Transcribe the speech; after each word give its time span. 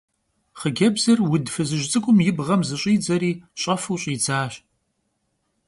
Xhıcebzır 0.59 1.19
vud 1.29 1.45
fızıj 1.53 1.83
ts'ık'um 1.91 2.17
yi 2.25 2.31
bğem 2.37 2.61
zış'idzeri 2.67 3.31
ş'efu 3.59 3.95
ş'idzaş. 4.01 4.53